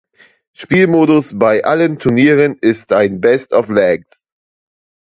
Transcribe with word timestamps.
Spielmodus 0.53 1.37
bei 1.37 1.63
allen 1.63 1.99
Turnieren 1.99 2.57
ist 2.59 2.91
ein 2.91 3.21
"best 3.21 3.53
of 3.53 3.69
legs". 3.69 4.25